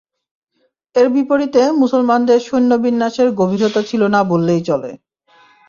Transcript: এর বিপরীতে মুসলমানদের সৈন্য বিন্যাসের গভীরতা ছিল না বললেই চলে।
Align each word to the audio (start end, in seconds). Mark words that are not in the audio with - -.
এর 0.95 1.07
বিপরীতে 1.09 1.61
মুসলমানদের 1.81 2.39
সৈন্য 2.39 2.71
বিন্যাসের 2.83 3.27
গভীরতা 3.31 3.81
ছিল 3.89 4.01
না 4.07 4.21
বললেই 4.23 4.61
চলে। 4.63 4.91